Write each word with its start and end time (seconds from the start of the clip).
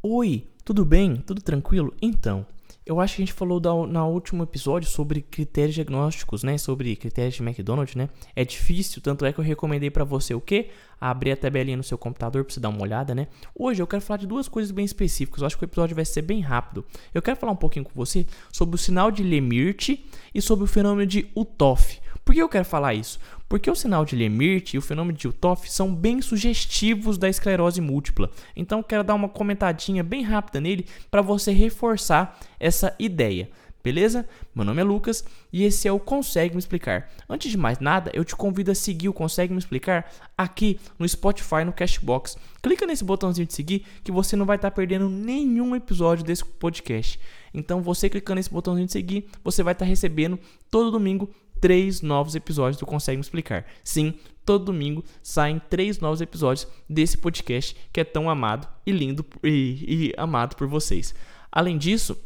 Oi, 0.00 0.46
tudo 0.64 0.84
bem? 0.84 1.16
Tudo 1.16 1.42
tranquilo? 1.42 1.92
Então, 2.00 2.46
eu 2.86 3.00
acho 3.00 3.16
que 3.16 3.22
a 3.22 3.24
gente 3.26 3.32
falou 3.32 3.58
da, 3.58 3.74
na 3.84 4.06
último 4.06 4.44
episódio 4.44 4.88
sobre 4.88 5.20
critérios 5.20 5.74
diagnósticos, 5.74 6.44
né? 6.44 6.56
Sobre 6.56 6.94
critérios 6.94 7.34
de 7.34 7.42
McDonald's, 7.42 7.96
né? 7.96 8.08
É 8.36 8.44
difícil, 8.44 9.02
tanto 9.02 9.24
é 9.24 9.32
que 9.32 9.40
eu 9.40 9.44
recomendei 9.44 9.90
para 9.90 10.04
você 10.04 10.32
o 10.34 10.40
quê? 10.40 10.68
Abrir 11.00 11.32
a 11.32 11.36
tabelinha 11.36 11.76
no 11.76 11.82
seu 11.82 11.98
computador 11.98 12.44
para 12.44 12.54
você 12.54 12.60
dar 12.60 12.68
uma 12.68 12.80
olhada, 12.80 13.12
né? 13.12 13.26
Hoje 13.52 13.82
eu 13.82 13.88
quero 13.88 14.00
falar 14.00 14.18
de 14.18 14.26
duas 14.28 14.46
coisas 14.46 14.70
bem 14.70 14.84
específicas. 14.84 15.40
Eu 15.40 15.48
acho 15.48 15.58
que 15.58 15.64
o 15.64 15.66
episódio 15.66 15.96
vai 15.96 16.04
ser 16.04 16.22
bem 16.22 16.40
rápido. 16.40 16.84
Eu 17.12 17.20
quero 17.20 17.36
falar 17.36 17.50
um 17.50 17.56
pouquinho 17.56 17.84
com 17.84 17.90
você 17.92 18.24
sobre 18.52 18.76
o 18.76 18.78
sinal 18.78 19.10
de 19.10 19.24
Lemaitre 19.24 20.06
e 20.32 20.40
sobre 20.40 20.64
o 20.64 20.68
fenômeno 20.68 21.08
de 21.08 21.28
Utoff. 21.34 22.00
Por 22.28 22.34
que 22.34 22.42
eu 22.42 22.48
quero 22.50 22.66
falar 22.66 22.92
isso? 22.92 23.18
Porque 23.48 23.70
o 23.70 23.74
sinal 23.74 24.04
de 24.04 24.14
Lemaitre 24.14 24.76
e 24.76 24.78
o 24.78 24.82
fenômeno 24.82 25.16
de 25.16 25.26
Utoff 25.26 25.72
são 25.72 25.94
bem 25.94 26.20
sugestivos 26.20 27.16
da 27.16 27.26
esclerose 27.26 27.80
múltipla. 27.80 28.30
Então 28.54 28.80
eu 28.80 28.84
quero 28.84 29.02
dar 29.02 29.14
uma 29.14 29.30
comentadinha 29.30 30.04
bem 30.04 30.22
rápida 30.22 30.60
nele 30.60 30.84
para 31.10 31.22
você 31.22 31.52
reforçar 31.52 32.38
essa 32.60 32.94
ideia. 32.98 33.48
Beleza? 33.82 34.28
Meu 34.54 34.62
nome 34.62 34.82
é 34.82 34.84
Lucas 34.84 35.24
e 35.50 35.64
esse 35.64 35.88
é 35.88 35.92
o 35.92 35.98
Consegue 35.98 36.54
Me 36.54 36.58
Explicar. 36.58 37.08
Antes 37.26 37.50
de 37.50 37.56
mais 37.56 37.78
nada, 37.78 38.10
eu 38.12 38.22
te 38.22 38.36
convido 38.36 38.70
a 38.70 38.74
seguir 38.74 39.08
o 39.08 39.14
Consegue 39.14 39.54
Me 39.54 39.58
Explicar 39.58 40.12
aqui 40.36 40.78
no 40.98 41.08
Spotify, 41.08 41.64
no 41.64 41.72
Cashbox. 41.72 42.36
Clica 42.62 42.86
nesse 42.86 43.04
botãozinho 43.04 43.46
de 43.46 43.54
seguir 43.54 43.86
que 44.04 44.12
você 44.12 44.36
não 44.36 44.44
vai 44.44 44.56
estar 44.56 44.70
tá 44.70 44.76
perdendo 44.76 45.08
nenhum 45.08 45.74
episódio 45.74 46.22
desse 46.22 46.44
podcast. 46.44 47.18
Então, 47.54 47.80
você 47.80 48.10
clicando 48.10 48.36
nesse 48.36 48.50
botãozinho 48.50 48.86
de 48.86 48.92
seguir, 48.92 49.26
você 49.42 49.62
vai 49.62 49.72
estar 49.72 49.86
tá 49.86 49.88
recebendo 49.88 50.38
todo 50.70 50.90
domingo 50.90 51.30
três 51.60 52.02
novos 52.02 52.34
episódios 52.34 52.78
do 52.78 52.86
Consegue 52.86 53.16
Me 53.16 53.22
Explicar. 53.22 53.66
Sim, 53.82 54.14
todo 54.44 54.66
domingo 54.66 55.04
saem 55.22 55.60
três 55.68 56.00
novos 56.00 56.20
episódios 56.20 56.66
desse 56.88 57.18
podcast 57.18 57.76
que 57.92 58.00
é 58.00 58.04
tão 58.04 58.30
amado 58.30 58.68
e 58.86 58.92
lindo 58.92 59.24
e, 59.42 60.10
e 60.10 60.14
amado 60.16 60.56
por 60.56 60.66
vocês. 60.66 61.14
Além 61.50 61.76
disso, 61.76 62.16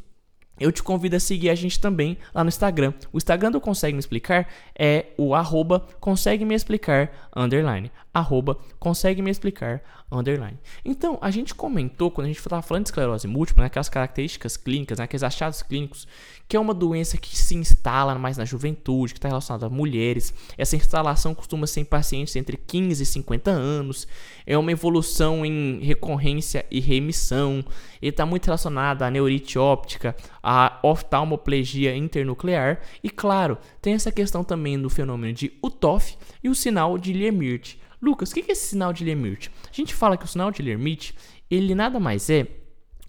eu 0.61 0.71
te 0.71 0.83
convido 0.83 1.17
a 1.17 1.21
seguir 1.21 1.51
a 1.51 1.55
gente 1.55 1.81
também 1.81 2.17
lá 2.35 2.45
no 2.45 2.49
Instagram. 2.49 2.93
O 3.13 3.19
Instagram 3.19 3.51
do 3.51 3.61
Consegue 3.61 3.95
Me 3.95 4.01
Explicar 4.01 4.49
é 4.79 5.07
o 5.17 5.35
arroba 5.35 5.87
consegue 6.01 6.45
me 6.45 6.55
explicar 6.55 7.11
underline. 7.35 7.91
Arroba 8.13 8.59
consegue 8.79 9.23
me 9.23 9.31
explicar 9.31 9.83
underline. 10.11 10.59
Então, 10.85 11.19
a 11.23 11.31
gente 11.31 11.55
comentou, 11.55 12.11
quando 12.11 12.27
a 12.27 12.29
gente 12.29 12.39
estava 12.39 12.61
falando 12.61 12.85
de 12.85 12.91
esclerose 12.91 13.27
múltipla, 13.27 13.63
né, 13.63 13.67
aquelas 13.69 13.89
características 13.89 14.57
clínicas, 14.57 14.99
né, 14.99 15.05
aqueles 15.05 15.23
achados 15.23 15.63
clínicos, 15.63 16.07
que 16.47 16.57
é 16.57 16.61
uma 16.61 16.75
doença 16.75 17.17
que 17.17 17.35
se 17.35 17.55
instala 17.55 18.15
mais 18.17 18.37
na 18.37 18.45
juventude, 18.45 19.15
que 19.15 19.19
está 19.19 19.29
relacionada 19.29 19.67
a 19.67 19.71
mulheres. 19.71 20.35
Essa 20.59 20.77
instalação 20.77 21.35
costuma 21.35 21.67
ser 21.67 21.81
em 21.81 21.85
pacientes 21.85 22.37
entre 22.37 22.59
15 22.59 23.03
e 23.03 23.07
50 23.07 23.51
anos. 23.51 24.07
É 24.47 24.59
uma 24.59 24.71
evolução 24.71 25.47
em 25.47 25.81
recorrência 25.81 26.67
e 26.71 26.79
remissão. 26.79 27.65
Ele 28.03 28.11
está 28.11 28.27
muito 28.27 28.45
relacionado 28.45 29.03
à 29.03 29.11
neurite 29.11 29.59
óptica, 29.59 30.15
à 30.43 30.79
oftalmoplegia 30.83 31.95
internuclear. 31.97 32.81
E, 33.03 33.09
claro, 33.09 33.59
tem 33.81 33.95
essa 33.95 34.11
questão 34.11 34.43
também 34.43 34.81
do 34.81 34.91
fenômeno 34.91 35.33
de 35.33 35.53
UTOF 35.63 36.17
e 36.43 36.49
o 36.49 36.55
sinal 36.55 36.99
de 36.99 37.13
Lemaitre. 37.13 37.79
Lucas, 38.01 38.31
o 38.31 38.35
que 38.35 38.41
é 38.41 38.53
esse 38.53 38.71
sinal 38.71 38.93
de 38.93 39.05
Lemaitre? 39.05 39.51
A 39.71 39.75
gente 39.75 39.95
fala 39.95 40.17
que 40.17 40.25
o 40.25 40.29
sinal 40.29 40.51
de 40.51 40.61
Lemaitre, 40.61 41.15
ele 41.51 41.75
nada 41.75 42.01
mais 42.01 42.29
é 42.29 42.49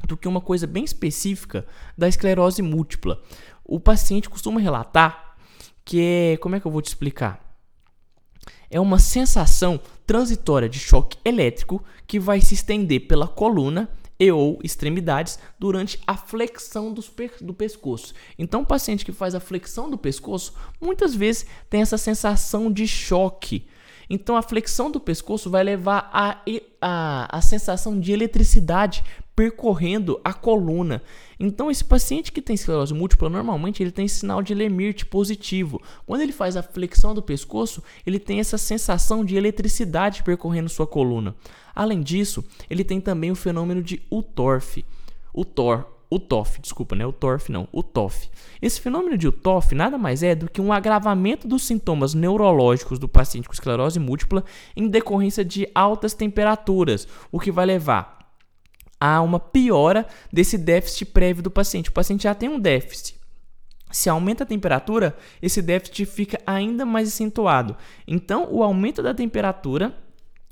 do 0.08 0.16
que 0.16 0.28
uma 0.28 0.42
coisa 0.42 0.68
bem 0.68 0.84
específica 0.84 1.66
da 1.98 2.08
esclerose 2.08 2.62
múltipla. 2.62 3.22
O 3.64 3.80
paciente 3.80 4.30
costuma 4.30 4.60
relatar 4.60 5.36
que 5.86 6.00
é, 6.02 6.38
como 6.38 6.56
é 6.56 6.60
que 6.60 6.68
eu 6.68 6.72
vou 6.72 6.82
te 6.82 6.88
explicar? 6.88 7.42
É 8.70 8.80
uma 8.80 9.00
sensação 9.00 9.80
transitória 10.06 10.68
de 10.68 10.80
choque 10.80 11.18
elétrico 11.24 11.84
que 12.06 12.20
vai 12.20 12.42
se 12.42 12.54
estender 12.54 13.08
pela 13.08 13.28
coluna 13.28 13.90
e 14.24 14.32
ou 14.32 14.60
extremidades 14.64 15.38
durante 15.60 16.00
a 16.08 16.16
flexão 16.16 16.94
do 16.94 17.54
pescoço. 17.54 18.14
Então, 18.38 18.62
o 18.62 18.66
paciente 18.66 19.04
que 19.04 19.12
faz 19.12 19.36
a 19.36 19.40
flexão 19.40 19.90
do 19.90 19.98
pescoço 19.98 20.54
muitas 20.80 21.14
vezes 21.14 21.46
tem 21.70 21.82
essa 21.82 21.98
sensação 21.98 22.72
de 22.72 22.88
choque 22.88 23.68
então 24.10 24.36
a 24.36 24.42
flexão 24.42 24.92
do 24.92 25.00
pescoço 25.00 25.50
vai 25.50 25.64
levar 25.64 26.10
a, 26.12 26.42
a, 26.82 27.38
a 27.38 27.42
sensação 27.42 28.00
de 28.00 28.12
eletricidade 28.12 29.04
percorrendo 29.36 30.20
a 30.24 30.34
coluna. 30.34 31.02
Então 31.40 31.72
esse 31.72 31.84
paciente 31.84 32.32
que 32.32 32.42
tem 32.42 32.54
esclerose 32.54 32.94
múltipla, 32.94 33.30
normalmente 33.30 33.82
ele 33.82 33.92
tem 33.92 34.08
sinal 34.08 34.42
de 34.44 34.54
Lemaitre 34.54 35.06
positivo. 35.06 35.82
Quando 36.06 36.22
ele 36.22 36.32
faz 36.32 36.56
a 36.56 36.64
flexão 36.64 37.14
do 37.14 37.22
pescoço, 37.22 37.84
ele 38.06 38.20
tem 38.20 38.40
essa 38.40 38.58
sensação 38.58 39.26
de 39.26 39.36
eletricidade 39.36 40.24
percorrendo 40.24 40.70
sua 40.70 40.86
coluna. 40.86 41.36
Além 41.76 42.02
disso, 42.02 42.44
ele 42.70 42.84
tem 42.84 43.02
também 43.02 43.32
o 43.32 43.36
fenômeno 43.36 43.82
de 43.82 44.02
Utorf. 44.12 44.86
Utor, 45.34 45.88
o 46.14 46.20
TOF, 46.20 46.62
desculpa, 46.62 46.96
não 46.96 47.06
é 47.06 47.08
o 47.08 47.12
TORF 47.12 47.52
não, 47.52 47.68
o 47.72 47.82
TOF. 47.82 48.30
Esse 48.62 48.80
fenômeno 48.80 49.18
de 49.18 49.28
UTOF 49.28 49.74
nada 49.74 49.98
mais 49.98 50.22
é 50.22 50.36
do 50.36 50.48
que 50.48 50.62
um 50.62 50.72
agravamento 50.72 51.48
dos 51.48 51.64
sintomas 51.64 52.14
neurológicos 52.14 53.00
do 53.00 53.08
paciente 53.08 53.48
com 53.48 53.54
esclerose 53.54 54.00
múltipla 54.00 54.44
em 54.76 54.88
decorrência 54.88 55.44
de 55.44 55.68
altas 55.74 56.14
temperaturas, 56.14 57.08
o 57.32 57.40
que 57.40 57.52
vai 57.52 57.66
levar 57.66 58.20
a 59.00 59.22
uma 59.22 59.40
piora 59.40 60.06
desse 60.32 60.56
déficit 60.56 61.06
prévio 61.06 61.42
do 61.42 61.50
paciente. 61.50 61.90
O 61.90 61.94
paciente 61.94 62.24
já 62.24 62.36
tem 62.36 62.48
um 62.48 62.60
déficit. 62.60 63.20
Se 63.92 64.08
aumenta 64.08 64.44
a 64.44 64.48
temperatura, 64.48 65.18
esse 65.42 65.64
déficit 65.64 66.06
fica 66.06 66.40
ainda 66.46 66.86
mais 66.86 67.08
acentuado. 67.08 67.76
Então, 68.08 68.48
o 68.52 68.62
aumento 68.62 69.02
da 69.02 69.16
temperatura 69.16 69.96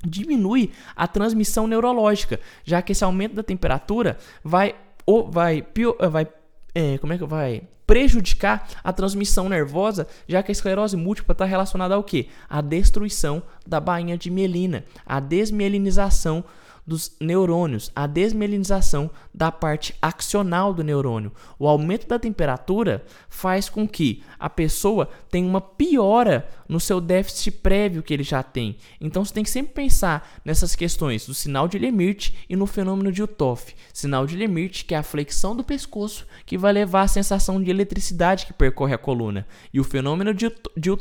diminui 0.03 0.71
a 0.95 1.07
transmissão 1.07 1.67
neurológica, 1.67 2.39
já 2.63 2.81
que 2.81 2.91
esse 2.91 3.03
aumento 3.03 3.35
da 3.35 3.43
temperatura 3.43 4.17
vai 4.43 4.75
ou 5.11 5.29
vai, 5.29 5.65
eh, 5.99 6.07
vai 6.07 6.27
é, 6.73 6.97
como 6.97 7.11
é 7.11 7.17
que 7.17 7.25
vai 7.25 7.63
prejudicar 7.85 8.69
a 8.81 8.93
transmissão 8.93 9.49
nervosa, 9.49 10.07
já 10.25 10.41
que 10.41 10.49
a 10.49 10.53
esclerose 10.53 10.95
múltipla 10.95 11.33
está 11.33 11.43
relacionada 11.43 11.93
ao 11.93 12.03
que? 12.03 12.29
A 12.49 12.61
destruição 12.61 13.43
da 13.67 13.81
bainha 13.81 14.17
de 14.17 14.31
mielina, 14.31 14.85
a 15.05 15.19
desmielinização 15.19 16.45
dos 16.85 17.15
neurônios, 17.19 17.91
a 17.95 18.07
desmielinização 18.07 19.09
da 19.33 19.51
parte 19.51 19.95
axonal 20.01 20.73
do 20.73 20.83
neurônio. 20.83 21.31
O 21.57 21.67
aumento 21.67 22.07
da 22.07 22.19
temperatura 22.19 23.03
faz 23.29 23.69
com 23.69 23.87
que 23.87 24.23
a 24.39 24.49
pessoa 24.49 25.09
tenha 25.29 25.47
uma 25.47 25.61
piora 25.61 26.47
no 26.67 26.79
seu 26.79 27.01
déficit 27.01 27.51
prévio 27.51 28.01
que 28.01 28.13
ele 28.13 28.23
já 28.23 28.41
tem. 28.41 28.77
Então 28.99 29.23
você 29.23 29.33
tem 29.33 29.43
que 29.43 29.49
sempre 29.49 29.73
pensar 29.73 30.39
nessas 30.43 30.75
questões 30.75 31.25
do 31.25 31.33
sinal 31.33 31.67
de 31.67 31.77
Lemaitre 31.77 32.33
e 32.49 32.55
no 32.55 32.65
fenômeno 32.65 33.11
de 33.11 33.21
Utoff. 33.21 33.75
Sinal 33.93 34.25
de 34.25 34.35
Lemaitre, 34.35 34.85
que 34.85 34.95
é 34.95 34.97
a 34.97 35.03
flexão 35.03 35.55
do 35.55 35.63
pescoço, 35.63 36.25
que 36.45 36.57
vai 36.57 36.71
levar 36.71 37.01
a 37.01 37.07
sensação 37.07 37.61
de 37.61 37.69
eletricidade 37.69 38.45
que 38.45 38.53
percorre 38.53 38.93
a 38.93 38.97
coluna. 38.97 39.45
E 39.73 39.79
o 39.79 39.83
fenômeno 39.83 40.33
de, 40.33 40.49
de, 40.77 40.91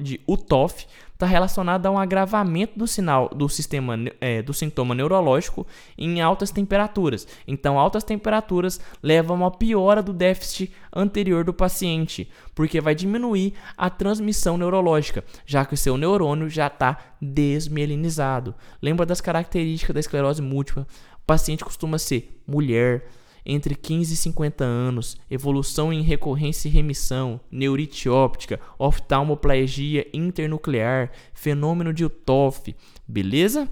de 0.00 0.20
Utoff 0.26 0.86
está 1.22 1.26
relacionado 1.26 1.86
a 1.86 1.90
um 1.90 1.98
agravamento 1.98 2.76
do 2.76 2.86
sinal 2.86 3.28
do 3.28 3.48
sistema 3.48 3.94
é, 4.20 4.42
do 4.42 4.52
sintoma 4.52 4.92
neurológico 4.92 5.64
em 5.96 6.20
altas 6.20 6.50
temperaturas. 6.50 7.28
Então, 7.46 7.78
altas 7.78 8.02
temperaturas 8.02 8.80
levam 9.00 9.36
a 9.36 9.40
uma 9.40 9.50
piora 9.50 10.02
do 10.02 10.12
déficit 10.12 10.72
anterior 10.92 11.44
do 11.44 11.54
paciente, 11.54 12.28
porque 12.56 12.80
vai 12.80 12.94
diminuir 12.94 13.54
a 13.76 13.88
transmissão 13.88 14.58
neurológica, 14.58 15.24
já 15.46 15.64
que 15.64 15.74
o 15.74 15.76
seu 15.76 15.96
neurônio 15.96 16.50
já 16.50 16.66
está 16.66 16.98
desmielinizado. 17.20 18.52
Lembra 18.80 19.06
das 19.06 19.20
características 19.20 19.94
da 19.94 20.00
esclerose 20.00 20.42
múltipla? 20.42 20.86
O 21.22 21.24
paciente 21.24 21.64
costuma 21.64 21.98
ser 21.98 22.42
mulher, 22.44 23.06
entre 23.44 23.74
15 23.74 24.14
e 24.14 24.16
50 24.16 24.64
anos, 24.64 25.16
evolução 25.30 25.92
em 25.92 26.02
recorrência 26.02 26.68
e 26.68 26.70
remissão, 26.70 27.40
neurite 27.50 28.08
óptica, 28.08 28.60
oftalmoplegia 28.78 30.06
internuclear, 30.12 31.10
fenômeno 31.34 31.92
de 31.92 32.04
UTOF, 32.04 32.74
beleza? 33.06 33.68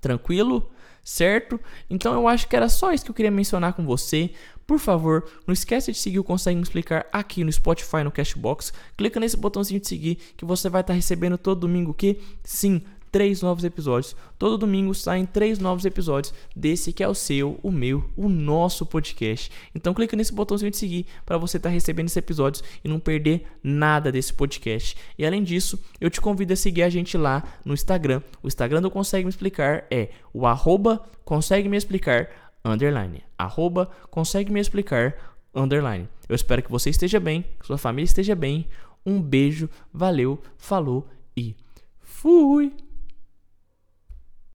Tranquilo? 0.00 0.70
Certo? 1.02 1.58
Então 1.88 2.12
eu 2.12 2.28
acho 2.28 2.46
que 2.46 2.54
era 2.54 2.68
só 2.68 2.92
isso 2.92 3.04
que 3.04 3.10
eu 3.10 3.14
queria 3.14 3.30
mencionar 3.30 3.72
com 3.72 3.84
você. 3.84 4.30
Por 4.66 4.78
favor, 4.78 5.24
não 5.46 5.54
esqueça 5.54 5.90
de 5.90 5.96
seguir 5.96 6.18
o 6.18 6.24
Consegue 6.24 6.56
Me 6.56 6.62
Explicar 6.62 7.06
aqui 7.10 7.42
no 7.42 7.50
Spotify, 7.50 8.04
no 8.04 8.12
Cashbox. 8.12 8.74
Clica 8.94 9.18
nesse 9.18 9.34
botãozinho 9.34 9.80
de 9.80 9.88
seguir 9.88 10.16
que 10.36 10.44
você 10.44 10.68
vai 10.68 10.82
estar 10.82 10.92
recebendo 10.92 11.38
todo 11.38 11.60
domingo 11.60 11.94
que 11.94 12.20
sim, 12.44 12.82
três 13.10 13.42
novos 13.42 13.64
episódios. 13.64 14.14
Todo 14.38 14.58
domingo 14.58 14.94
saem 14.94 15.26
três 15.26 15.58
novos 15.58 15.84
episódios 15.84 16.32
desse 16.54 16.92
que 16.92 17.02
é 17.02 17.08
o 17.08 17.14
seu, 17.14 17.58
o 17.62 17.70
meu, 17.70 18.04
o 18.16 18.28
nosso 18.28 18.86
podcast. 18.86 19.50
Então 19.74 19.94
clica 19.94 20.16
nesse 20.16 20.32
botãozinho 20.32 20.70
de 20.70 20.76
seguir 20.76 21.06
para 21.24 21.38
você 21.38 21.56
estar 21.56 21.68
tá 21.68 21.72
recebendo 21.72 22.06
esses 22.06 22.16
episódios 22.16 22.62
e 22.84 22.88
não 22.88 22.98
perder 22.98 23.46
nada 23.62 24.12
desse 24.12 24.32
podcast. 24.32 24.96
E 25.18 25.26
além 25.26 25.42
disso, 25.42 25.78
eu 26.00 26.10
te 26.10 26.20
convido 26.20 26.52
a 26.52 26.56
seguir 26.56 26.82
a 26.82 26.88
gente 26.90 27.16
lá 27.16 27.42
no 27.64 27.74
Instagram. 27.74 28.22
O 28.42 28.48
Instagram 28.48 28.82
do 28.82 28.90
Consegue 28.90 29.24
Me 29.24 29.30
Explicar 29.30 29.84
é 29.90 30.10
o 30.32 30.46
arroba 30.46 31.04
consegue 31.24 31.68
me 31.68 31.76
explicar 31.76 32.30
underline. 32.64 33.22
Arroba 33.36 33.90
consegue 34.10 34.50
me 34.50 34.60
explicar 34.60 35.14
underline. 35.54 36.08
Eu 36.28 36.34
espero 36.34 36.62
que 36.62 36.70
você 36.70 36.90
esteja 36.90 37.20
bem, 37.20 37.44
que 37.60 37.66
sua 37.66 37.78
família 37.78 38.06
esteja 38.06 38.34
bem. 38.34 38.66
Um 39.04 39.20
beijo, 39.20 39.68
valeu, 39.92 40.40
falou 40.56 41.08
e 41.36 41.54
fui! 42.00 42.87